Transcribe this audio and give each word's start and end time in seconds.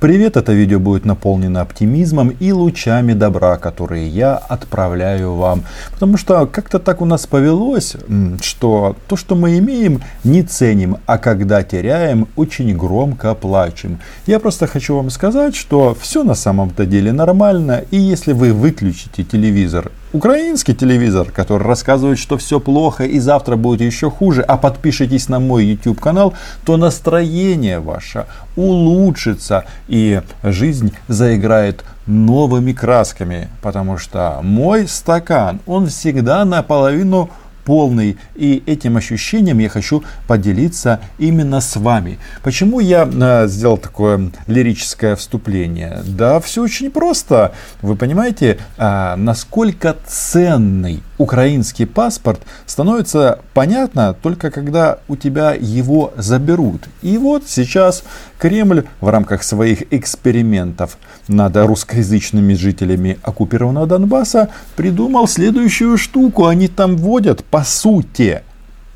Привет, 0.00 0.38
это 0.38 0.54
видео 0.54 0.80
будет 0.80 1.04
наполнено 1.04 1.60
оптимизмом 1.60 2.30
и 2.30 2.52
лучами 2.52 3.12
добра, 3.12 3.58
которые 3.58 4.08
я 4.08 4.34
отправляю 4.34 5.34
вам. 5.34 5.64
Потому 5.92 6.16
что 6.16 6.46
как-то 6.46 6.78
так 6.78 7.02
у 7.02 7.04
нас 7.04 7.26
повелось, 7.26 7.96
что 8.40 8.96
то, 9.08 9.16
что 9.16 9.34
мы 9.34 9.58
имеем, 9.58 10.00
не 10.24 10.42
ценим, 10.42 10.96
а 11.04 11.18
когда 11.18 11.62
теряем, 11.62 12.28
очень 12.34 12.74
громко 12.74 13.34
плачем. 13.34 13.98
Я 14.26 14.40
просто 14.40 14.66
хочу 14.66 14.96
вам 14.96 15.10
сказать, 15.10 15.54
что 15.54 15.94
все 16.00 16.24
на 16.24 16.34
самом-то 16.34 16.86
деле 16.86 17.12
нормально, 17.12 17.84
и 17.90 17.98
если 17.98 18.32
вы 18.32 18.54
выключите 18.54 19.22
телевизор 19.22 19.92
украинский 20.12 20.74
телевизор, 20.74 21.30
который 21.30 21.66
рассказывает, 21.66 22.18
что 22.18 22.36
все 22.36 22.60
плохо 22.60 23.04
и 23.04 23.18
завтра 23.18 23.56
будет 23.56 23.80
еще 23.80 24.10
хуже, 24.10 24.42
а 24.42 24.56
подпишитесь 24.56 25.28
на 25.28 25.40
мой 25.40 25.64
YouTube 25.64 26.00
канал, 26.00 26.34
то 26.64 26.76
настроение 26.76 27.80
ваше 27.80 28.26
улучшится 28.56 29.64
и 29.88 30.22
жизнь 30.42 30.92
заиграет 31.08 31.84
новыми 32.06 32.72
красками, 32.72 33.48
потому 33.62 33.98
что 33.98 34.40
мой 34.42 34.88
стакан, 34.88 35.60
он 35.66 35.86
всегда 35.86 36.44
наполовину 36.44 37.30
полный. 37.70 38.16
И 38.34 38.64
этим 38.66 38.96
ощущением 38.96 39.60
я 39.60 39.68
хочу 39.68 40.02
поделиться 40.26 40.98
именно 41.18 41.60
с 41.60 41.76
вами. 41.76 42.18
Почему 42.42 42.80
я 42.80 43.08
э, 43.08 43.46
сделал 43.46 43.78
такое 43.78 44.32
лирическое 44.48 45.14
вступление? 45.14 46.02
Да, 46.04 46.40
все 46.40 46.64
очень 46.64 46.90
просто. 46.90 47.52
Вы 47.80 47.94
понимаете, 47.94 48.58
э, 48.76 49.14
насколько 49.14 49.94
ценный 50.04 51.00
украинский 51.16 51.86
паспорт 51.86 52.40
становится 52.66 53.38
понятно 53.54 54.16
только 54.20 54.50
когда 54.50 54.98
у 55.06 55.14
тебя 55.14 55.52
его 55.52 56.12
заберут. 56.16 56.88
И 57.02 57.18
вот 57.18 57.44
сейчас 57.46 58.02
Кремль 58.40 58.84
в 59.02 59.08
рамках 59.08 59.42
своих 59.42 59.92
экспериментов 59.92 60.96
над 61.28 61.54
русскоязычными 61.56 62.54
жителями 62.54 63.18
оккупированного 63.22 63.86
Донбасса 63.86 64.48
придумал 64.76 65.28
следующую 65.28 65.98
штуку. 65.98 66.46
Они 66.46 66.66
там 66.66 66.96
вводят, 66.96 67.44
по 67.44 67.59
сути, 67.64 68.42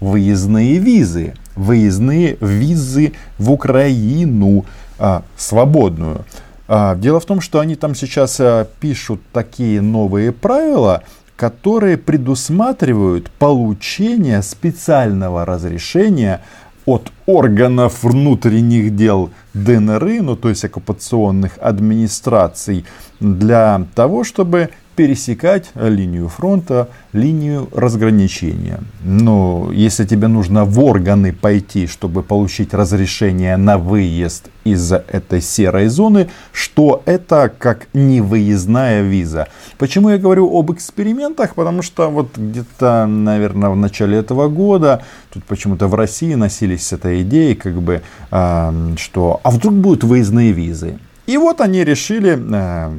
выездные 0.00 0.78
визы. 0.78 1.34
Выездные 1.56 2.36
визы 2.40 3.12
в 3.38 3.50
Украину 3.50 4.64
а, 4.98 5.22
свободную. 5.36 6.24
А, 6.66 6.96
дело 6.96 7.20
в 7.20 7.26
том, 7.26 7.40
что 7.40 7.60
они 7.60 7.76
там 7.76 7.94
сейчас 7.94 8.38
а, 8.40 8.66
пишут 8.80 9.20
такие 9.32 9.80
новые 9.80 10.32
правила, 10.32 11.02
которые 11.36 11.96
предусматривают 11.96 13.30
получение 13.30 14.42
специального 14.42 15.44
разрешения 15.44 16.42
от 16.86 17.10
органов 17.26 18.02
внутренних 18.02 18.94
дел 18.94 19.30
ДНР, 19.54 20.22
ну 20.22 20.36
то 20.36 20.50
есть 20.50 20.64
оккупационных 20.64 21.58
администраций, 21.60 22.84
для 23.20 23.86
того, 23.94 24.22
чтобы 24.22 24.70
пересекать 24.96 25.70
линию 25.74 26.28
фронта, 26.28 26.88
линию 27.12 27.68
разграничения. 27.72 28.80
Но 29.02 29.70
если 29.72 30.04
тебе 30.04 30.28
нужно 30.28 30.64
в 30.64 30.78
органы 30.80 31.32
пойти, 31.32 31.86
чтобы 31.86 32.22
получить 32.22 32.74
разрешение 32.74 33.56
на 33.56 33.78
выезд 33.78 34.48
из 34.64 34.92
этой 34.92 35.40
серой 35.40 35.88
зоны, 35.88 36.28
что 36.52 37.02
это 37.04 37.52
как 37.58 37.86
невыездная 37.92 39.02
виза. 39.02 39.48
Почему 39.78 40.10
я 40.10 40.18
говорю 40.18 40.50
об 40.58 40.72
экспериментах? 40.72 41.54
Потому 41.54 41.82
что 41.82 42.08
вот 42.10 42.36
где-то, 42.36 43.06
наверное, 43.06 43.70
в 43.70 43.76
начале 43.76 44.18
этого 44.18 44.48
года 44.48 45.02
тут 45.32 45.44
почему-то 45.44 45.86
в 45.88 45.94
России 45.94 46.34
носились 46.34 46.86
с 46.86 46.92
этой 46.92 47.22
идеей, 47.22 47.54
как 47.54 47.74
бы, 47.80 48.02
что 48.30 49.40
а 49.42 49.50
вдруг 49.50 49.74
будут 49.74 50.04
выездные 50.04 50.52
визы. 50.52 50.98
И 51.26 51.38
вот 51.38 51.60
они 51.60 51.84
решили 51.84 52.38
э, 52.38 52.92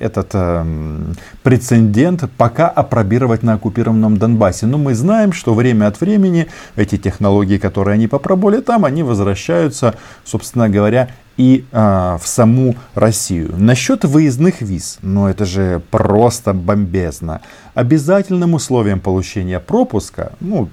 этот 0.00 0.30
э, 0.32 0.64
прецедент 1.42 2.24
пока 2.36 2.68
опробировать 2.68 3.42
на 3.42 3.54
оккупированном 3.54 4.16
Донбассе. 4.16 4.66
Но 4.66 4.78
мы 4.78 4.94
знаем, 4.94 5.32
что 5.32 5.54
время 5.54 5.86
от 5.86 6.00
времени 6.00 6.48
эти 6.76 6.98
технологии, 6.98 7.58
которые 7.58 7.94
они 7.94 8.08
попробовали 8.08 8.60
там, 8.60 8.84
они 8.84 9.02
возвращаются, 9.02 9.94
собственно 10.24 10.68
говоря, 10.68 11.10
и 11.36 11.64
э, 11.70 12.18
в 12.20 12.26
саму 12.26 12.74
Россию. 12.94 13.54
Насчет 13.56 14.04
выездных 14.04 14.60
виз, 14.60 14.98
ну 15.02 15.26
это 15.28 15.44
же 15.44 15.80
просто 15.90 16.52
бомбезно. 16.52 17.40
Обязательным 17.74 18.54
условием 18.54 19.00
получения 19.00 19.60
пропуска, 19.60 20.32
ну 20.40 20.68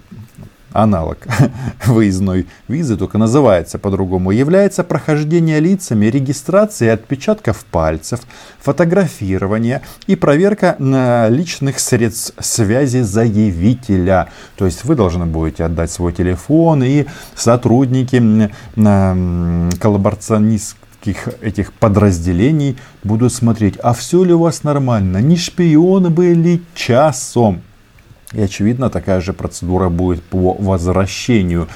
аналог 0.78 1.18
выездной 1.86 2.48
визы, 2.68 2.98
только 2.98 3.18
называется 3.18 3.80
по-другому, 3.80 4.32
является 4.32 4.84
прохождение 4.84 5.60
лицами 5.60 6.06
регистрации 6.06 6.88
отпечатков 6.88 7.66
пальцев, 7.66 8.22
фотографирование 8.60 9.82
и 10.06 10.16
проверка 10.16 10.76
на 10.78 11.30
личных 11.30 11.80
средств 11.80 12.36
связи 12.40 13.02
заявителя. 13.02 14.30
То 14.56 14.66
есть 14.66 14.86
вы 14.86 14.94
должны 14.96 15.26
будете 15.26 15.64
отдать 15.64 15.90
свой 15.92 16.14
телефон 16.14 16.84
и 16.84 17.08
сотрудники 17.36 18.52
коллаборационистских 18.76 21.30
этих 21.42 21.74
подразделений 21.74 22.78
будут 23.04 23.34
смотреть, 23.34 23.78
а 23.82 23.94
все 23.94 24.24
ли 24.24 24.34
у 24.34 24.40
вас 24.40 24.64
нормально, 24.64 25.22
не 25.22 25.38
шпионы 25.38 26.12
были 26.12 26.62
часом. 26.76 27.64
И 28.34 28.42
очевидно, 28.42 28.90
такая 28.90 29.22
же 29.22 29.34
процедура 29.34 29.90
будет 29.90 30.24
по 30.24 30.54
возвращению. 30.54 31.68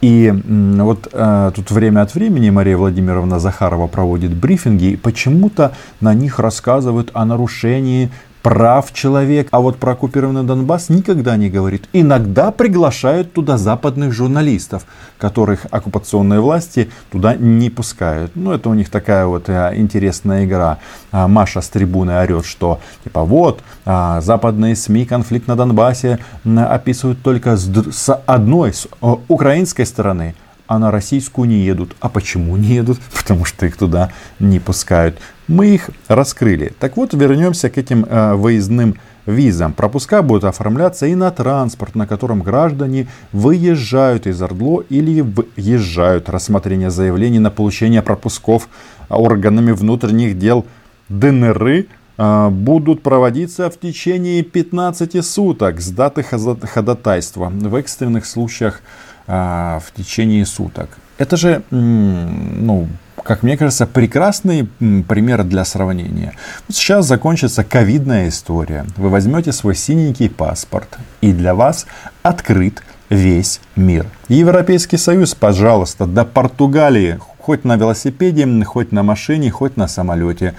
И 0.00 0.32
вот 0.46 1.08
э, 1.12 1.50
тут 1.56 1.72
время 1.72 2.02
от 2.02 2.14
времени 2.14 2.50
Мария 2.50 2.76
Владимировна 2.76 3.40
Захарова 3.40 3.88
проводит 3.88 4.32
брифинги, 4.32 4.92
и 4.92 4.96
почему-то 4.96 5.72
на 6.00 6.14
них 6.14 6.38
рассказывают 6.38 7.10
о 7.14 7.24
нарушении 7.24 8.10
прав 8.48 8.94
человека. 8.94 9.50
А 9.52 9.60
вот 9.60 9.76
про 9.76 9.92
оккупированный 9.92 10.42
Донбасс 10.42 10.88
никогда 10.88 11.36
не 11.36 11.50
говорит. 11.50 11.86
Иногда 11.92 12.50
приглашают 12.50 13.34
туда 13.34 13.58
западных 13.58 14.14
журналистов, 14.14 14.86
которых 15.18 15.66
оккупационные 15.70 16.40
власти 16.40 16.88
туда 17.12 17.34
не 17.34 17.68
пускают. 17.68 18.30
Ну, 18.36 18.52
это 18.52 18.70
у 18.70 18.74
них 18.74 18.88
такая 18.88 19.26
вот 19.26 19.50
а, 19.50 19.74
интересная 19.76 20.46
игра. 20.46 20.78
А, 21.12 21.28
Маша 21.28 21.60
с 21.60 21.68
трибуны 21.68 22.12
орет, 22.12 22.46
что 22.46 22.80
типа 23.04 23.22
вот, 23.22 23.60
а, 23.84 24.22
западные 24.22 24.76
СМИ 24.76 25.04
конфликт 25.04 25.46
на 25.46 25.54
Донбассе 25.54 26.18
описывают 26.46 27.20
только 27.22 27.54
с, 27.54 27.68
с 27.92 28.14
одной, 28.14 28.72
с 28.72 28.88
украинской 29.28 29.84
стороны 29.84 30.34
а 30.68 30.78
на 30.78 30.90
российскую 30.92 31.48
не 31.48 31.64
едут. 31.64 31.96
А 31.98 32.08
почему 32.08 32.56
не 32.56 32.76
едут? 32.76 33.00
Потому 33.16 33.44
что 33.44 33.66
их 33.66 33.76
туда 33.76 34.12
не 34.38 34.60
пускают. 34.60 35.18
Мы 35.48 35.68
их 35.68 35.90
раскрыли. 36.06 36.72
Так 36.78 36.96
вот, 36.96 37.14
вернемся 37.14 37.70
к 37.70 37.78
этим 37.78 38.04
э, 38.04 38.34
выездным 38.34 38.96
визам. 39.26 39.72
Пропуска 39.72 40.22
будут 40.22 40.44
оформляться 40.44 41.06
и 41.06 41.14
на 41.14 41.30
транспорт, 41.30 41.94
на 41.94 42.06
котором 42.06 42.42
граждане 42.42 43.08
выезжают 43.32 44.26
из 44.26 44.40
Ордло 44.42 44.84
или 44.90 45.22
въезжают. 45.22 46.28
Рассмотрение 46.28 46.90
заявлений 46.90 47.38
на 47.38 47.50
получение 47.50 48.02
пропусков 48.02 48.68
органами 49.08 49.72
внутренних 49.72 50.38
дел 50.38 50.66
ДНР 51.08 51.86
э, 52.18 52.48
будут 52.50 53.02
проводиться 53.02 53.70
в 53.70 53.80
течение 53.80 54.42
15 54.42 55.24
суток 55.24 55.80
с 55.80 55.90
даты 55.90 56.22
ходатайства. 56.22 57.48
В 57.48 57.74
экстренных 57.74 58.26
случаях 58.26 58.82
в 59.28 59.84
течение 59.94 60.46
суток. 60.46 60.98
Это 61.18 61.36
же, 61.36 61.62
ну, 61.70 62.88
как 63.22 63.42
мне 63.42 63.58
кажется, 63.58 63.86
прекрасный 63.86 64.68
пример 65.06 65.44
для 65.44 65.64
сравнения. 65.64 66.32
Вот 66.66 66.76
сейчас 66.76 67.06
закончится 67.06 67.62
ковидная 67.62 68.28
история. 68.28 68.86
Вы 68.96 69.10
возьмете 69.10 69.52
свой 69.52 69.74
синенький 69.74 70.30
паспорт, 70.30 70.96
и 71.20 71.32
для 71.32 71.54
вас 71.54 71.86
открыт 72.22 72.82
весь 73.10 73.60
мир. 73.76 74.06
Европейский 74.28 74.96
Союз, 74.96 75.34
пожалуйста, 75.34 76.06
до 76.06 76.24
Португалии, 76.24 77.18
хоть 77.38 77.64
на 77.64 77.76
велосипеде, 77.76 78.64
хоть 78.64 78.92
на 78.92 79.02
машине, 79.02 79.50
хоть 79.50 79.76
на 79.76 79.88
самолете. 79.88 80.54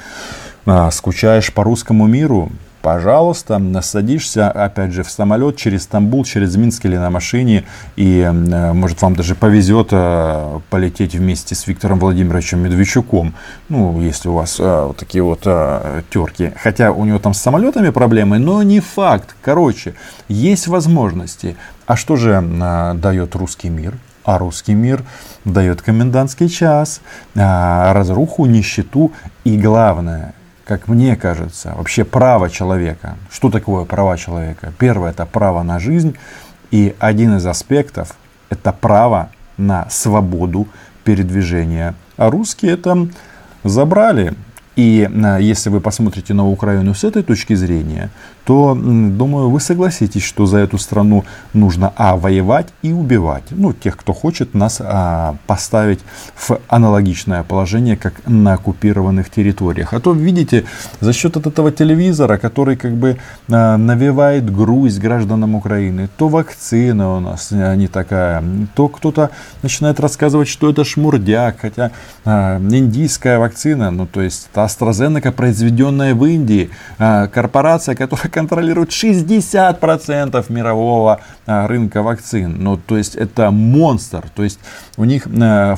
А, 0.65 0.91
скучаешь 0.91 1.51
по 1.51 1.63
русскому 1.63 2.05
миру? 2.05 2.51
Пожалуйста, 2.81 3.61
садишься, 3.81 4.49
опять 4.49 4.91
же, 4.91 5.03
в 5.03 5.11
самолет 5.11 5.57
через 5.57 5.83
Стамбул, 5.83 6.23
через 6.23 6.55
Минск 6.55 6.85
или 6.85 6.97
на 6.97 7.09
машине, 7.09 7.65
и, 7.95 8.19
э, 8.21 8.73
может, 8.73 9.01
вам 9.01 9.15
даже 9.15 9.35
повезет 9.35 9.89
э, 9.91 10.59
полететь 10.69 11.15
вместе 11.15 11.55
с 11.55 11.67
Виктором 11.67 11.99
Владимировичем 11.99 12.59
Медведчуком, 12.59 13.33
ну, 13.69 14.01
если 14.01 14.29
у 14.29 14.33
вас 14.33 14.59
э, 14.59 14.85
вот 14.87 14.97
такие 14.97 15.23
вот 15.23 15.41
терки. 15.41 16.51
Хотя 16.61 16.91
у 16.91 17.05
него 17.05 17.19
там 17.19 17.33
с 17.33 17.39
самолетами 17.39 17.89
проблемы, 17.89 18.39
но 18.39 18.63
не 18.63 18.79
факт. 18.79 19.35
Короче, 19.41 19.95
есть 20.27 20.67
возможности. 20.67 21.55
А 21.85 21.95
что 21.95 22.15
же 22.15 22.41
дает 22.95 23.35
русский 23.35 23.69
мир? 23.69 23.95
А 24.23 24.37
русский 24.37 24.73
мир 24.73 25.03
дает 25.43 25.81
комендантский 25.81 26.49
час, 26.49 27.01
разруху, 27.33 28.45
нищету 28.45 29.11
и 29.43 29.57
главное– 29.57 30.33
как 30.69 30.87
мне 30.87 31.15
кажется, 31.15 31.73
вообще 31.75 32.03
право 32.03 32.47
человека. 32.47 33.17
Что 33.31 33.49
такое 33.49 33.85
права 33.85 34.19
человека? 34.19 34.71
Первое– 34.77 35.09
это 35.11 35.25
право 35.25 35.63
на 35.63 35.79
жизнь. 35.79 36.15
И 36.69 36.95
один 36.99 37.37
из 37.37 37.47
аспектов– 37.47 38.15
это 38.51 38.71
право 38.71 39.31
на 39.57 39.89
свободу 39.89 40.67
передвижения. 41.03 41.95
А 42.17 42.29
русские– 42.29 42.71
это 42.73 43.07
забрали. 43.63 44.35
И 44.79 45.09
если 45.41 45.69
вы 45.69 45.81
посмотрите 45.81 46.33
на 46.33 46.47
Украину 46.47 46.93
с 46.93 47.03
этой 47.03 47.21
точки 47.21 47.53
зрения, 47.53 48.09
то, 48.45 48.73
думаю, 48.73 49.49
вы 49.49 49.59
согласитесь, 49.59 50.23
что 50.23 50.45
за 50.45 50.57
эту 50.57 50.77
страну 50.77 51.23
нужно, 51.53 51.93
а, 51.97 52.15
воевать 52.15 52.67
и 52.81 52.93
убивать. 52.93 53.43
Ну, 53.51 53.73
тех, 53.73 53.97
кто 53.97 54.13
хочет 54.13 54.53
нас 54.53 54.81
а, 54.81 55.35
поставить 55.47 55.99
в 56.35 56.59
аналогичное 56.67 57.43
положение, 57.43 57.95
как 57.95 58.13
на 58.25 58.53
оккупированных 58.53 59.29
территориях. 59.29 59.93
А 59.93 59.99
то, 59.99 60.13
видите, 60.13 60.63
за 61.01 61.13
счет 61.13 61.37
от 61.37 61.45
этого 61.45 61.71
телевизора, 61.71 62.37
который 62.37 62.75
как 62.75 62.93
бы 62.93 63.17
а, 63.51 63.77
навевает 63.77 64.51
грусть 64.51 64.99
гражданам 64.99 65.55
Украины, 65.55 66.09
то 66.17 66.27
вакцина 66.27 67.17
у 67.17 67.19
нас 67.19 67.49
а, 67.51 67.75
не 67.75 67.87
такая, 67.87 68.43
то 68.75 68.87
кто-то 68.87 69.29
начинает 69.61 69.99
рассказывать, 69.99 70.47
что 70.47 70.69
это 70.69 70.83
шмурдяк, 70.85 71.59
хотя 71.59 71.91
а, 72.25 72.57
индийская 72.57 73.37
вакцина, 73.37 73.91
ну, 73.91 74.07
то 74.07 74.21
есть 74.21 74.49
AstraZeneca, 74.69 75.31
произведенная 75.31 76.13
в 76.13 76.25
Индии, 76.25 76.69
а, 76.97 77.27
корпорация, 77.27 77.95
которая 77.95 78.29
контролирует 78.31 78.89
60% 78.89 80.45
мирового 80.49 81.21
а, 81.45 81.67
рынка 81.67 82.01
вакцин. 82.01 82.55
Ну, 82.63 82.77
то 82.77 82.97
есть 82.97 83.15
это 83.15 83.51
монстр. 83.51 84.23
То 84.35 84.43
есть 84.43 84.59
у 84.97 85.05
них 85.05 85.27
а, 85.27 85.75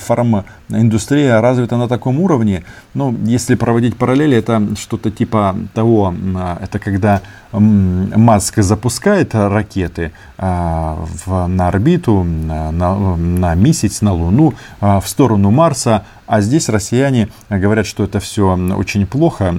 фарминдустрия 0.71 1.41
развита 1.41 1.77
на 1.77 1.87
таком 1.87 2.19
уровне. 2.19 2.63
Ну, 2.93 3.15
если 3.25 3.55
проводить 3.55 3.97
параллели, 3.97 4.37
это 4.37 4.75
что-то 4.77 5.11
типа 5.11 5.55
того, 5.73 6.13
а, 6.35 6.57
это 6.61 6.79
когда 6.79 7.21
Маск 7.51 8.61
запускает 8.61 9.35
ракеты 9.35 10.13
в, 10.37 11.47
на 11.47 11.67
орбиту, 11.67 12.23
на, 12.23 12.71
на 12.71 13.55
месяц, 13.55 13.99
на 14.01 14.13
Луну, 14.13 14.53
в 14.79 15.03
сторону 15.05 15.51
Марса, 15.51 16.05
а 16.27 16.39
здесь 16.39 16.69
россияне 16.69 17.27
говорят, 17.49 17.85
что 17.85 18.05
это 18.05 18.21
все 18.21 18.57
очень 18.77 19.05
плохо 19.05 19.53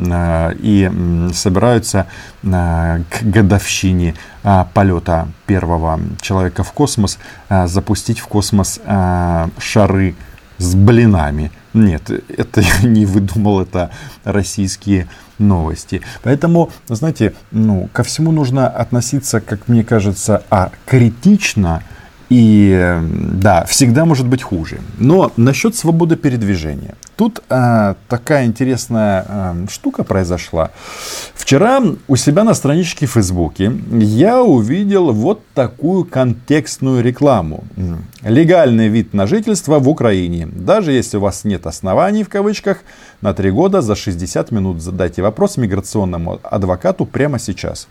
и 0.59 0.91
собираются 1.35 2.07
к 2.43 3.23
годовщине 3.23 4.15
а, 4.43 4.67
полета 4.73 5.29
первого 5.47 6.01
человека 6.21 6.65
в 6.65 6.73
космос 6.73 7.19
а, 7.49 7.67
запустить 7.67 8.19
в 8.19 8.27
космос 8.27 8.81
а, 8.85 9.51
шары 9.59 10.17
с 10.63 10.75
блинами. 10.75 11.51
Нет, 11.75 12.11
это 12.11 12.61
я 12.83 12.89
не 12.89 13.07
выдумал, 13.07 13.61
это 13.61 13.91
российские 14.25 15.09
новости. 15.39 16.03
Поэтому, 16.23 16.71
знаете, 16.89 17.35
ну, 17.51 17.89
ко 17.93 18.03
всему 18.03 18.33
нужно 18.33 18.69
относиться, 18.69 19.41
как 19.41 19.69
мне 19.69 19.85
кажется, 19.85 20.43
а 20.51 20.71
критично, 20.87 21.83
и 22.33 22.99
да, 23.35 23.67
всегда 23.67 24.07
может 24.07 24.27
быть 24.27 24.43
хуже. 24.43 24.81
Но 24.99 25.31
насчет 25.37 25.77
свободы 25.77 26.17
передвижения. 26.17 26.95
Тут 27.15 27.43
а, 27.51 27.95
такая 28.09 28.47
интересная 28.47 29.27
а, 29.29 29.57
штука 29.71 30.03
произошла. 30.03 30.71
Вчера 31.35 31.83
у 32.09 32.17
себя 32.17 32.45
на 32.45 32.55
страничке 32.55 33.05
в 33.05 33.11
Фейсбуке 33.11 33.73
я 33.91 34.43
увидел 34.43 35.13
вот 35.13 35.43
такую 35.53 36.07
контекстную 36.07 37.03
рекламу. 37.03 37.65
Легальный 38.23 38.89
вид 38.89 39.13
на 39.13 39.27
жительство 39.27 39.79
в 39.79 39.87
Украине. 39.87 40.47
Даже 40.47 40.93
если 40.93 41.19
у 41.19 41.21
вас 41.21 41.45
нет 41.45 41.67
оснований 41.67 42.25
в 42.25 42.31
кавычках, 42.31 42.79
на 43.21 43.35
три 43.35 43.51
года 43.51 43.83
за 43.83 43.95
60 43.95 44.51
минут 44.53 44.81
задайте 44.81 45.21
вопрос 45.21 45.59
миграционному 45.59 46.41
адвокату 46.43 47.05
прямо 47.05 47.39
сейчас. 47.39 47.89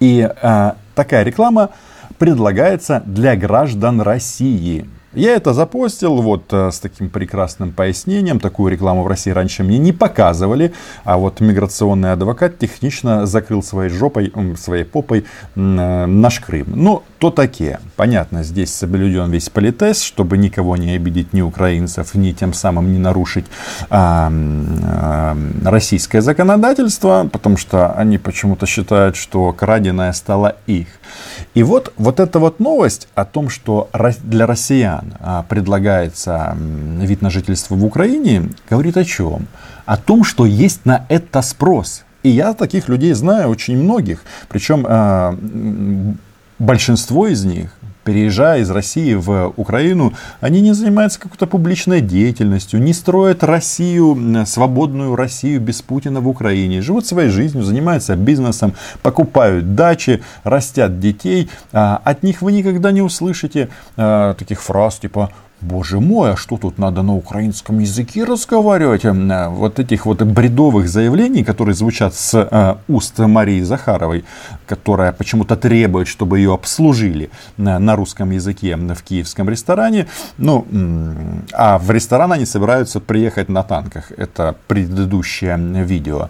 И 0.00 0.28
а, 0.42 0.74
такая 0.96 1.22
реклама 1.22 1.70
предлагается 2.18 3.02
для 3.06 3.36
граждан 3.36 4.00
России. 4.00 4.86
Я 5.14 5.36
это 5.36 5.52
запостил 5.52 6.20
вот 6.20 6.52
э, 6.52 6.70
с 6.72 6.80
таким 6.80 7.08
прекрасным 7.08 7.70
пояснением. 7.70 8.40
Такую 8.40 8.72
рекламу 8.72 9.04
в 9.04 9.06
России 9.06 9.30
раньше 9.30 9.62
мне 9.62 9.78
не 9.78 9.92
показывали. 9.92 10.72
А 11.04 11.18
вот 11.18 11.40
миграционный 11.40 12.12
адвокат 12.12 12.58
технично 12.58 13.24
закрыл 13.24 13.62
своей 13.62 13.90
жопой, 13.90 14.32
своей 14.56 14.84
попой 14.84 15.24
э, 15.54 15.60
наш 16.06 16.40
Крым. 16.40 16.66
Ну, 16.74 17.04
то 17.18 17.30
такие. 17.30 17.78
Понятно, 17.96 18.42
здесь 18.42 18.74
соблюден 18.74 19.30
весь 19.30 19.48
политез, 19.48 20.02
чтобы 20.02 20.36
никого 20.36 20.76
не 20.76 20.96
обидеть, 20.96 21.32
ни 21.32 21.42
украинцев, 21.42 22.14
ни 22.14 22.32
тем 22.32 22.52
самым 22.52 22.92
не 22.92 22.98
нарушить 22.98 23.46
а, 23.88 24.30
а, 24.30 25.36
российское 25.64 26.20
законодательство, 26.22 27.28
потому 27.32 27.56
что 27.56 27.92
они 27.92 28.18
почему-то 28.18 28.66
считают, 28.66 29.16
что 29.16 29.52
краденое 29.52 30.12
стало 30.12 30.56
их. 30.66 30.88
И 31.54 31.62
вот, 31.62 31.92
вот 31.96 32.18
эта 32.18 32.40
вот 32.40 32.58
новость 32.58 33.08
о 33.14 33.24
том, 33.24 33.48
что 33.48 33.88
для 34.22 34.46
россиян 34.46 35.14
а, 35.20 35.44
предлагается 35.44 36.56
вид 36.56 37.22
на 37.22 37.30
жительство 37.30 37.76
в 37.76 37.84
Украине, 37.84 38.50
говорит 38.68 38.96
о 38.96 39.04
чем? 39.04 39.46
О 39.86 39.96
том, 39.96 40.24
что 40.24 40.46
есть 40.46 40.84
на 40.84 41.06
это 41.08 41.42
спрос. 41.42 42.04
И 42.24 42.28
я 42.28 42.54
таких 42.54 42.88
людей 42.88 43.12
знаю 43.12 43.50
очень 43.50 43.76
многих. 43.76 44.24
Причем 44.48 44.84
а, 44.88 45.38
большинство 46.58 47.28
из 47.28 47.44
них 47.44 47.70
переезжая 48.04 48.60
из 48.60 48.70
России 48.70 49.14
в 49.14 49.52
Украину, 49.56 50.12
они 50.40 50.60
не 50.60 50.72
занимаются 50.74 51.18
какой-то 51.20 51.46
публичной 51.46 52.00
деятельностью, 52.00 52.80
не 52.80 52.92
строят 52.92 53.42
Россию, 53.42 54.44
свободную 54.46 55.16
Россию 55.16 55.60
без 55.60 55.82
Путина 55.82 56.20
в 56.20 56.28
Украине. 56.28 56.82
Живут 56.82 57.06
своей 57.06 57.30
жизнью, 57.30 57.64
занимаются 57.64 58.16
бизнесом, 58.16 58.74
покупают 59.02 59.74
дачи, 59.74 60.22
растят 60.44 61.00
детей. 61.00 61.48
А, 61.72 62.00
от 62.04 62.22
них 62.22 62.42
вы 62.42 62.52
никогда 62.52 62.92
не 62.92 63.02
услышите 63.02 63.68
а, 63.96 64.34
таких 64.34 64.62
фраз 64.62 64.98
типа 64.98 65.30
Боже 65.64 65.98
мой, 65.98 66.32
а 66.32 66.36
что 66.36 66.58
тут 66.58 66.78
надо 66.78 67.02
на 67.02 67.14
украинском 67.14 67.78
языке 67.78 68.24
разговаривать? 68.24 69.04
Э, 69.04 69.48
вот 69.48 69.78
этих 69.78 70.04
вот 70.06 70.22
бредовых 70.22 70.88
заявлений, 70.88 71.42
которые 71.42 71.74
звучат 71.74 72.14
с 72.14 72.34
э, 72.34 72.76
уст 72.88 73.18
Марии 73.18 73.62
Захаровой, 73.62 74.24
которая 74.66 75.12
почему-то 75.12 75.56
требует, 75.56 76.06
чтобы 76.06 76.38
ее 76.38 76.52
обслужили 76.52 77.30
на, 77.56 77.78
на 77.78 77.96
русском 77.96 78.30
языке 78.30 78.76
в 78.76 79.02
киевском 79.02 79.48
ресторане. 79.48 80.06
Ну, 80.36 80.66
а 81.52 81.78
в 81.78 81.90
ресторан 81.90 82.32
они 82.32 82.46
собираются 82.46 83.00
приехать 83.00 83.48
на 83.48 83.62
танках. 83.62 84.12
Это 84.16 84.54
предыдущее 84.68 85.56
видео. 85.84 86.28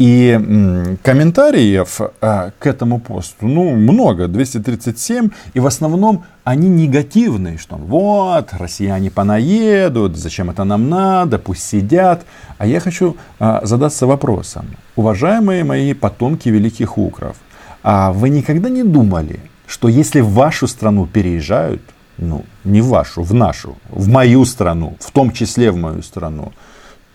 И 0.00 0.96
комментариев 1.02 2.00
а, 2.22 2.52
к 2.58 2.66
этому 2.66 3.00
посту, 3.00 3.46
ну, 3.46 3.76
много, 3.76 4.28
237, 4.28 5.28
и 5.52 5.60
в 5.60 5.66
основном 5.66 6.24
они 6.42 6.70
негативные, 6.70 7.58
что 7.58 7.76
вот, 7.76 8.48
россияне 8.52 9.10
понаедут, 9.10 10.16
зачем 10.16 10.48
это 10.48 10.64
нам 10.64 10.88
надо, 10.88 11.38
пусть 11.38 11.64
сидят. 11.64 12.24
А 12.56 12.66
я 12.66 12.80
хочу 12.80 13.18
а, 13.38 13.60
задаться 13.66 14.06
вопросом, 14.06 14.64
уважаемые 14.96 15.64
мои 15.64 15.92
потомки 15.92 16.48
великих 16.48 16.96
укров, 16.96 17.36
а 17.82 18.10
вы 18.10 18.30
никогда 18.30 18.70
не 18.70 18.84
думали, 18.84 19.40
что 19.66 19.88
если 19.88 20.20
в 20.20 20.30
вашу 20.30 20.66
страну 20.66 21.06
переезжают, 21.06 21.82
ну, 22.16 22.46
не 22.64 22.80
в 22.80 22.86
вашу, 22.86 23.22
в 23.22 23.34
нашу, 23.34 23.76
в 23.90 24.08
мою 24.08 24.46
страну, 24.46 24.96
в 24.98 25.10
том 25.10 25.30
числе 25.30 25.70
в 25.70 25.76
мою 25.76 26.02
страну, 26.02 26.54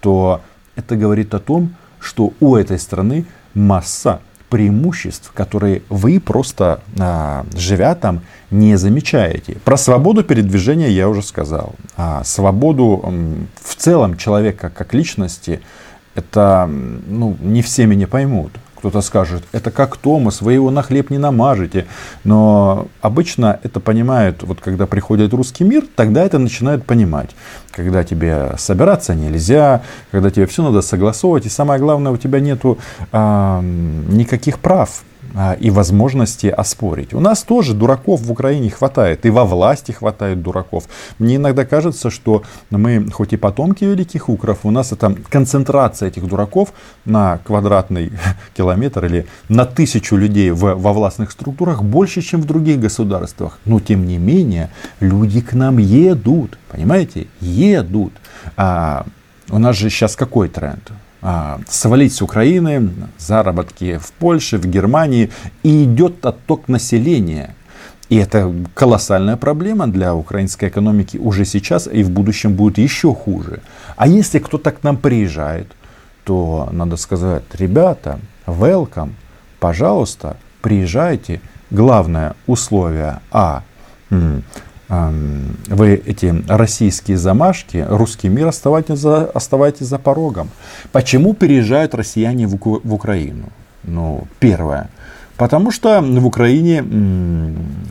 то 0.02 0.42
это 0.76 0.96
говорит 0.96 1.34
о 1.34 1.40
том, 1.40 1.70
что 1.70 1.85
у 2.40 2.56
этой 2.56 2.80
страны 2.80 3.26
масса 3.54 4.20
преимуществ, 4.50 5.32
которые 5.34 5.82
вы 5.90 6.20
просто, 6.20 6.82
а, 7.00 7.46
живя 7.56 7.96
там, 7.96 8.22
не 8.52 8.78
замечаете. 8.78 9.58
Про 9.66 9.76
свободу 9.76 10.24
передвижения 10.24 10.90
я 10.90 11.10
уже 11.10 11.22
сказал. 11.24 11.76
А 11.98 12.24
свободу 12.24 13.04
в 13.62 13.76
целом 13.76 14.18
человека 14.18 14.70
как 14.70 14.94
личности, 14.94 15.62
это 16.14 16.70
ну, 16.70 17.36
не 17.42 17.62
все 17.62 17.86
меня 17.86 18.08
поймут. 18.08 18.52
Кто-то 18.86 19.02
скажет, 19.02 19.44
это 19.52 19.72
как 19.72 19.98
Томас, 19.98 20.42
вы 20.42 20.54
его 20.54 20.70
на 20.70 20.84
хлеб 20.84 21.10
не 21.10 21.18
намажете. 21.18 21.88
Но 22.24 22.88
обычно 23.02 23.60
это 23.64 23.80
понимают, 23.80 24.44
вот 24.44 24.62
когда 24.62 24.86
приходит 24.86 25.34
русский 25.34 25.64
мир, 25.64 25.86
тогда 25.96 26.24
это 26.24 26.38
начинают 26.38 26.86
понимать. 26.86 27.32
Когда 27.72 28.04
тебе 28.04 28.52
собираться 28.60 29.16
нельзя, 29.16 29.82
когда 30.12 30.30
тебе 30.30 30.46
все 30.46 30.62
надо 30.62 30.84
согласовывать. 30.84 31.48
И 31.48 31.50
самое 31.50 31.80
главное, 31.80 32.12
у 32.12 32.18
тебя 32.18 32.40
нету 32.40 32.78
а, 33.12 33.60
никаких 33.64 34.60
прав 34.60 35.04
и 35.60 35.70
возможности 35.70 36.48
оспорить. 36.48 37.14
У 37.14 37.20
нас 37.20 37.44
тоже 37.44 37.74
дураков 37.74 38.22
в 38.22 38.32
Украине 38.32 38.70
хватает, 38.70 39.26
и 39.26 39.30
во 39.30 39.44
власти 39.46 39.92
хватает 39.92 40.42
дураков. 40.42 40.86
Мне 41.20 41.36
иногда 41.36 41.66
кажется, 41.66 42.10
что 42.10 42.44
мы, 42.70 43.10
хоть 43.12 43.34
и 43.34 43.38
потомки 43.38 43.84
великих 43.84 44.30
укров, 44.30 44.60
у 44.64 44.72
нас 44.72 44.92
это 44.92 45.16
концентрация 45.30 46.08
этих 46.08 46.28
дураков 46.28 46.74
на 47.06 47.40
квадратный 47.40 48.12
километр 48.58 49.06
или 49.06 49.28
на 49.50 49.66
тысячу 49.66 50.16
людей 50.16 50.52
в, 50.52 50.76
во 50.76 50.94
властных 50.94 51.32
структурах 51.32 51.84
больше, 51.84 52.22
чем 52.22 52.42
в 52.42 52.46
других 52.46 52.80
государствах. 52.80 53.60
Но 53.66 53.80
тем 53.80 54.06
не 54.06 54.18
менее, 54.18 54.70
люди 55.00 55.42
к 55.42 55.54
нам 55.54 55.78
едут, 55.78 56.58
понимаете, 56.70 57.28
едут. 57.42 58.14
А 58.56 59.06
у 59.50 59.60
нас 59.60 59.76
же 59.76 59.90
сейчас 59.90 60.16
какой 60.16 60.50
тренд? 60.50 60.92
А, 61.28 61.60
свалить 61.68 62.14
с 62.14 62.22
Украины, 62.22 62.92
заработки 63.18 63.98
в 63.98 64.12
Польше, 64.12 64.60
в 64.60 64.68
Германии, 64.68 65.32
и 65.64 65.86
идет 65.86 66.24
отток 66.24 66.68
населения. 66.68 67.56
И 68.10 68.18
это 68.18 68.54
колоссальная 68.76 69.36
проблема 69.36 69.88
для 69.88 70.14
украинской 70.14 70.70
экономики 70.70 71.18
уже 71.18 71.46
сейчас 71.46 71.90
и 71.92 72.04
в 72.04 72.12
будущем 72.12 72.54
будет 72.54 72.78
еще 72.78 73.16
хуже. 73.16 73.62
А 73.96 74.08
если 74.08 74.38
кто-то 74.38 74.72
к 74.72 74.84
нам 74.84 74.98
приезжает, 74.98 75.66
то 76.26 76.70
надо 76.72 76.96
сказать, 76.96 77.44
ребята, 77.54 78.20
welcome, 78.46 79.14
пожалуйста, 79.60 80.38
приезжайте. 80.62 81.42
Главное 81.72 82.36
условие, 82.46 83.22
а, 83.32 83.64
вы 84.88 86.02
эти 86.06 86.44
российские 86.48 87.18
замашки, 87.18 87.86
русский 87.88 88.30
мир 88.30 88.48
оставайтесь 88.48 89.00
за, 89.00 89.26
оставайтесь 89.26 89.88
за 89.88 89.98
порогом. 89.98 90.50
Почему 90.92 91.34
переезжают 91.34 91.96
россияне 91.96 92.48
в, 92.48 92.58
в 92.58 92.94
Украину? 92.94 93.50
Ну, 93.84 94.28
первое. 94.40 94.90
Потому 95.38 95.70
что 95.72 96.02
в 96.02 96.26
Украине 96.26 96.82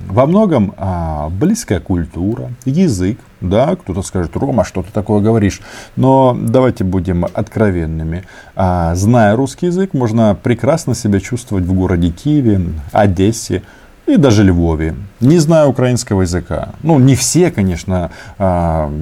во 0.09 0.27
многом 0.27 0.73
а, 0.79 1.29
близкая 1.29 1.81
культура, 1.81 2.51
язык. 2.65 3.19
Да, 3.43 3.77
кто-то 3.77 4.01
скажет, 4.03 4.35
Рома, 4.37 4.65
что 4.65 4.83
ты 4.83 4.91
такое 4.91 5.21
говоришь? 5.21 5.61
Но 5.97 6.35
давайте 6.41 6.85
будем 6.85 7.27
откровенными. 7.27 8.23
А, 8.57 8.95
зная 8.95 9.37
русский 9.37 9.67
язык, 9.67 9.93
можно 9.93 10.35
прекрасно 10.35 10.95
себя 10.95 11.21
чувствовать 11.21 11.65
в 11.65 11.75
городе 11.75 12.11
Киеве, 12.11 12.63
Одессе, 12.93 13.63
и 14.07 14.17
даже 14.17 14.45
Львове, 14.45 14.95
не 15.21 15.39
знаю 15.39 15.69
украинского 15.69 16.23
языка. 16.23 16.71
Ну, 16.83 16.99
не 16.99 17.15
все, 17.15 17.51
конечно, 17.51 18.11
а, 18.39 18.93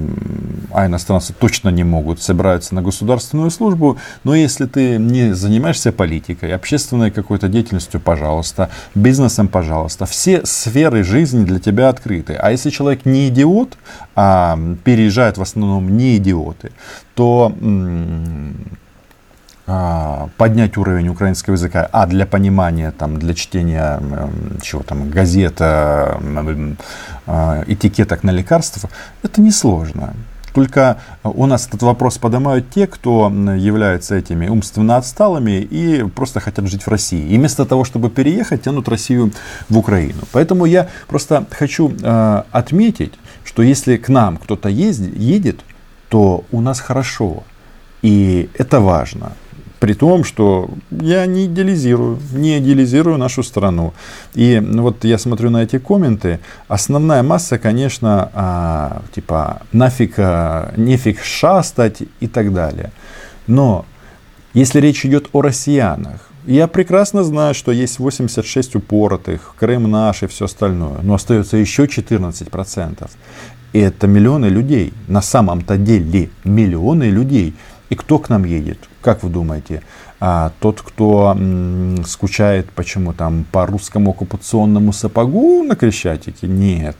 а 0.71 0.85
иностранцы 0.85 1.33
точно 1.33 1.69
не 1.69 1.83
могут, 1.83 2.21
собираются 2.21 2.73
на 2.75 2.81
государственную 2.81 3.51
службу, 3.51 3.97
но 4.23 4.33
если 4.33 4.65
ты 4.65 4.97
не 4.97 5.33
занимаешься 5.33 5.91
политикой, 5.91 6.53
общественной 6.53 7.11
какой-то 7.11 7.47
деятельностью, 7.49 7.99
пожалуйста, 7.99 8.69
бизнесом, 8.95 9.47
пожалуйста, 9.47 10.05
все 10.05 10.45
сферы 10.45 11.03
жизни 11.03 11.43
для 11.43 11.59
тебя 11.59 11.89
открыты. 11.89 12.33
А 12.33 12.51
если 12.51 12.69
человек 12.69 13.05
не 13.05 13.27
идиот, 13.27 13.77
а 14.15 14.57
переезжают 14.83 15.37
в 15.37 15.41
основном 15.41 15.97
не 15.97 16.17
идиоты, 16.17 16.71
то 17.15 17.53
поднять 19.65 20.75
уровень 20.77 21.07
украинского 21.07 21.53
языка, 21.53 21.87
а 21.91 22.05
для 22.05 22.25
понимания, 22.25 22.91
там, 22.91 23.17
для 23.17 23.33
чтения 23.33 24.01
чего 24.61 24.83
там, 24.83 25.09
газет, 25.09 25.55
а, 25.59 26.19
этикеток 27.67 28.23
на 28.23 28.31
лекарства, 28.31 28.89
это 29.23 29.41
несложно. 29.41 30.13
Только 30.53 30.97
у 31.23 31.45
нас 31.45 31.67
этот 31.67 31.81
вопрос 31.81 32.17
поднимают 32.17 32.69
те, 32.69 32.87
кто 32.87 33.29
являются 33.29 34.15
этими 34.15 34.47
умственно 34.47 34.97
отсталыми 34.97 35.61
и 35.61 36.03
просто 36.03 36.41
хотят 36.41 36.67
жить 36.67 36.83
в 36.83 36.89
России. 36.89 37.25
И 37.27 37.37
вместо 37.37 37.65
того, 37.65 37.85
чтобы 37.85 38.09
переехать, 38.09 38.63
тянут 38.63 38.87
Россию 38.89 39.31
в 39.69 39.77
Украину. 39.77 40.21
Поэтому 40.31 40.65
я 40.65 40.89
просто 41.07 41.45
хочу 41.49 41.91
отметить, 42.51 43.13
что 43.45 43.63
если 43.63 43.97
к 43.97 44.09
нам 44.09 44.37
кто-то 44.37 44.69
едет, 44.69 45.61
то 46.09 46.43
у 46.51 46.61
нас 46.61 46.79
хорошо. 46.81 47.43
И 48.03 48.49
это 48.53 48.79
важно. 48.79 49.31
При 49.83 49.95
том, 49.95 50.23
что 50.23 50.69
я 50.91 51.25
не 51.25 51.45
идеализирую, 51.45 52.17
не 52.31 52.57
идеализирую 52.59 53.17
нашу 53.17 53.43
страну. 53.43 53.93
И 54.33 54.61
вот 54.63 55.03
я 55.03 55.17
смотрю 55.17 55.49
на 55.49 55.63
эти 55.63 55.77
комменты. 55.77 56.39
Основная 56.69 57.21
масса, 57.21 57.57
конечно, 57.57 58.31
а, 58.33 59.01
типа 59.13 59.63
нафиг, 59.73 60.13
а, 60.19 60.73
нефиг 60.77 61.21
шастать 61.21 62.03
и 62.21 62.27
так 62.27 62.53
далее. 62.53 62.93
Но 63.45 63.85
если 64.53 64.79
речь 64.79 65.05
идет 65.05 65.27
о 65.33 65.41
россиянах, 65.41 66.29
я 66.45 66.67
прекрасно 66.67 67.25
знаю, 67.25 67.53
что 67.53 67.73
есть 67.73 67.99
86 67.99 68.75
упоротых, 68.75 69.53
Крым 69.59 69.91
наш 69.91 70.23
и 70.23 70.27
все 70.27 70.45
остальное, 70.45 70.99
но 71.01 71.15
остается 71.15 71.57
еще 71.57 71.87
14%. 71.87 73.11
И 73.73 73.79
это 73.79 74.07
миллионы 74.07 74.45
людей. 74.45 74.93
На 75.09 75.21
самом-то 75.21 75.75
деле 75.75 76.29
миллионы 76.45 77.09
людей. 77.09 77.53
И 77.89 77.95
кто 77.95 78.17
к 78.17 78.29
нам 78.29 78.45
едет? 78.45 78.79
Как 79.03 79.21
вы 79.21 79.29
думаете? 79.29 79.83
А, 80.21 80.53
тот, 80.61 80.81
кто 80.81 81.37
скучает 82.07 82.71
почему 82.71 83.11
там 83.13 83.45
по 83.51 83.65
русскому 83.65 84.11
оккупационному 84.11 84.93
сапогу 84.93 85.61
на 85.63 85.75
Крещатике? 85.75 86.47
Нет. 86.47 86.95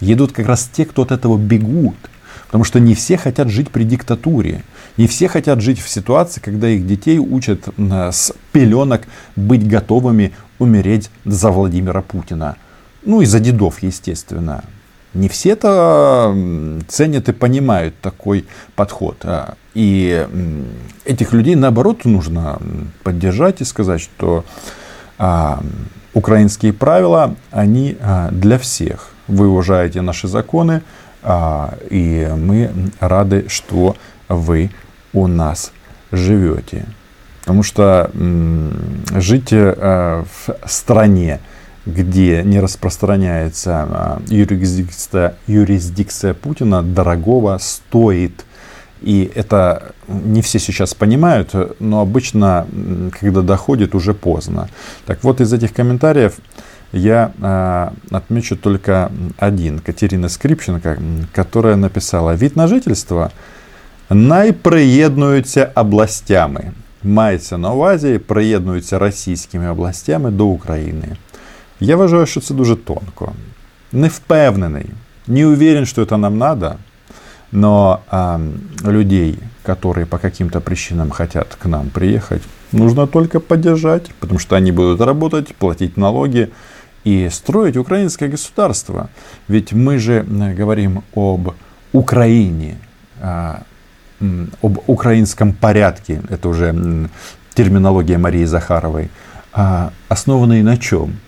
Едут 0.00 0.32
как 0.32 0.46
раз 0.46 0.68
те, 0.70 0.84
кто 0.84 1.02
от 1.02 1.12
этого 1.12 1.38
бегут. 1.38 1.94
Потому 2.46 2.64
что 2.64 2.80
не 2.80 2.96
все 2.96 3.16
хотят 3.16 3.50
жить 3.50 3.70
при 3.70 3.84
диктатуре. 3.84 4.64
Не 4.96 5.06
все 5.06 5.28
хотят 5.28 5.60
жить 5.60 5.80
в 5.80 5.88
ситуации, 5.88 6.40
когда 6.40 6.68
их 6.68 6.86
детей 6.86 7.18
учат 7.18 7.68
с 7.78 8.32
пеленок 8.50 9.02
быть 9.36 9.66
готовыми 9.66 10.32
умереть 10.58 11.08
за 11.24 11.52
Владимира 11.52 12.02
Путина. 12.02 12.56
Ну 13.04 13.20
и 13.20 13.26
за 13.26 13.38
дедов, 13.38 13.80
естественно. 13.82 14.64
Не 15.14 15.28
все 15.28 15.50
это 15.50 16.34
ценят 16.88 17.28
и 17.28 17.32
понимают 17.32 17.94
такой 18.00 18.46
подход. 18.74 19.16
А, 19.22 19.54
и 19.72 20.26
этих 21.04 21.32
людей, 21.32 21.54
наоборот, 21.54 22.04
нужно 22.04 22.58
поддержать 23.04 23.60
и 23.60 23.64
сказать, 23.64 24.00
что 24.00 24.44
а, 25.16 25.62
украинские 26.14 26.72
правила, 26.72 27.36
они 27.52 27.96
а, 28.00 28.30
для 28.32 28.58
всех. 28.58 29.10
Вы 29.28 29.48
уважаете 29.48 30.02
наши 30.02 30.28
законы, 30.28 30.82
и 31.88 32.30
мы 32.36 32.70
рады, 33.00 33.46
что 33.48 33.96
вы 34.28 34.70
у 35.14 35.26
нас 35.26 35.72
живете. 36.12 36.84
Потому 37.40 37.62
что 37.62 38.10
жить 39.14 39.50
в 39.50 40.26
стране, 40.66 41.40
где 41.85 42.43
не 42.43 42.59
распространяется 42.59 43.87
а, 43.89 44.21
юрисдикция, 44.27 45.35
юрисдикция 45.47 46.33
Путина, 46.33 46.83
дорогого 46.83 47.57
стоит. 47.59 48.45
И 49.01 49.31
это 49.33 49.93
не 50.07 50.41
все 50.41 50.59
сейчас 50.59 50.93
понимают, 50.93 51.55
но 51.79 52.01
обычно, 52.01 52.67
когда 53.19 53.41
доходит, 53.41 53.95
уже 53.95 54.13
поздно. 54.13 54.67
Так 55.05 55.23
вот, 55.23 55.39
из 55.39 55.53
этих 55.53 55.73
комментариев 55.73 56.33
я 56.91 57.31
э, 57.41 58.15
отмечу 58.15 58.57
только 58.57 59.11
один. 59.37 59.79
Катерина 59.79 60.27
Скрипченко, 60.27 60.97
которая 61.33 61.75
написала 61.75 62.35
«Вид 62.35 62.55
на 62.55 62.67
жительство 62.67 63.31
найприєднуються 64.09 65.71
областями». 65.75 66.71
Мається 67.03 67.57
на 67.57 67.71
увазі, 67.71 68.17
приєднуються 68.17 68.99
російськими 68.99 69.69
областями 69.69 70.31
до 70.31 70.45
України. 70.45 71.15
Я 71.80 71.96
вважаю, 71.96 72.26
що 72.26 72.40
це 72.40 72.54
дуже 72.54 72.76
тонко. 72.76 73.32
Не 73.92 74.08
впевнений, 74.08 74.86
не 75.26 75.46
уверен, 75.46 75.86
что 75.86 76.02
это 76.02 76.16
нам 76.16 76.38
надо, 76.38 76.76
но 77.52 78.00
а, 78.10 78.40
людей, 78.84 79.38
которые 79.62 80.06
по 80.06 80.18
каким-то 80.18 80.60
причинам 80.60 81.10
хотят 81.10 81.54
к 81.54 81.68
нам 81.68 81.90
приехать, 81.90 82.42
нужно 82.72 83.06
только 83.06 83.40
поддержать, 83.40 84.10
потому 84.20 84.38
что 84.38 84.56
они 84.56 84.72
будут 84.72 85.00
работать, 85.00 85.54
платить 85.54 85.96
налоги 85.96 86.50
и 87.04 87.28
строить 87.30 87.76
украинское 87.76 88.28
государство. 88.28 89.08
Ведь 89.48 89.72
мы 89.72 89.98
же 89.98 90.24
говорим 90.58 91.02
об 91.14 91.54
Украине, 91.92 92.76
а, 93.20 93.62
об 94.62 94.78
украинском 94.86 95.52
порядке, 95.52 96.20
это 96.28 96.48
уже 96.48 97.08
терминология 97.54 98.18
Марии 98.18 98.44
Захаровой, 98.44 99.10
а, 99.52 99.92
основанной 100.08 100.62
на 100.62 100.76
чем? 100.76 101.18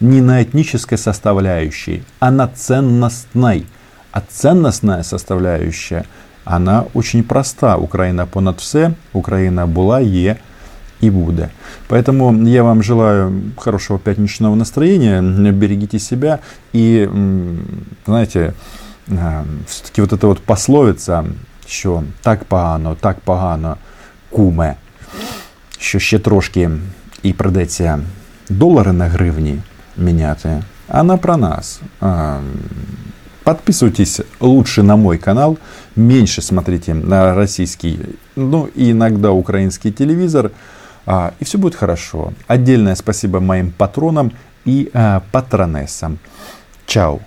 Не 0.00 0.20
на 0.20 0.42
этнической 0.42 0.98
составляющей, 0.98 2.02
а 2.18 2.30
на 2.30 2.48
ценностной. 2.48 3.66
А 4.12 4.20
ценностная 4.20 5.02
составляющая, 5.02 6.04
она 6.44 6.86
очень 6.94 7.22
проста. 7.22 7.76
Украина 7.76 8.26
понад 8.26 8.60
все, 8.60 8.94
Украина 9.12 9.66
была, 9.66 10.00
е 10.00 10.38
и 11.00 11.10
буде. 11.10 11.50
Поэтому 11.88 12.46
я 12.46 12.62
вам 12.62 12.82
желаю 12.82 13.52
хорошего 13.56 13.98
пятничного 13.98 14.54
настроения, 14.54 15.22
берегите 15.52 15.98
себя 15.98 16.40
и, 16.72 17.08
знаете, 18.06 18.54
э, 19.08 19.44
все-таки 19.66 20.00
вот 20.02 20.12
эта 20.12 20.26
вот 20.26 20.40
пословица, 20.40 21.24
що 21.66 22.02
так 22.22 22.44
погано, 22.44 22.96
так 23.00 23.20
погано, 23.20 23.76
куме, 24.30 24.74
що 25.78 25.98
ще 25.98 26.18
трошки 26.18 26.70
і 27.22 27.32
придеться 27.32 27.98
долари 28.48 28.92
на 28.92 29.06
гривні, 29.06 29.58
міняти. 30.00 30.62
Она 30.88 31.16
про 31.16 31.36
нас. 31.36 31.80
Подписывайтесь 33.44 34.20
лучше 34.40 34.82
на 34.82 34.96
мой 34.96 35.18
канал, 35.18 35.58
меньше 35.96 36.42
смотрите 36.42 36.94
на 36.94 37.34
российский, 37.34 37.98
ну 38.36 38.68
и 38.76 38.90
иногда 38.90 39.30
украинский 39.30 39.92
телевизор, 39.92 40.52
и 41.40 41.44
все 41.44 41.58
будет 41.58 41.74
хорошо. 41.74 42.32
Отдельное 42.46 42.94
спасибо 42.94 43.40
моим 43.40 43.72
патронам 43.72 44.32
и 44.66 44.90
патронессам. 45.32 46.18
Чао. 46.86 47.20